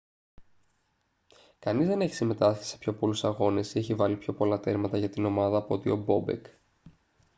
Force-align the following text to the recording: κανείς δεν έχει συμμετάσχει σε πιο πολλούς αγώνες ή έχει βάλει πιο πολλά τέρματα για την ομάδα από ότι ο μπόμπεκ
κανείς 1.59 1.87
δεν 1.87 2.01
έχει 2.01 2.13
συμμετάσχει 2.13 2.63
σε 2.65 2.77
πιο 2.77 2.93
πολλούς 2.93 3.23
αγώνες 3.23 3.73
ή 3.75 3.79
έχει 3.79 3.93
βάλει 3.95 4.15
πιο 4.15 4.33
πολλά 4.33 4.59
τέρματα 4.59 4.97
για 4.97 5.09
την 5.09 5.25
ομάδα 5.25 5.57
από 5.57 5.73
ότι 5.73 5.89
ο 5.89 5.95
μπόμπεκ 5.95 6.45